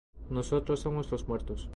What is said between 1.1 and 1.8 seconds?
los muertos.